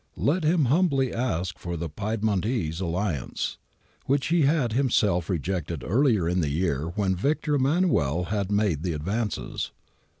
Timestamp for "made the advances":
8.51-9.69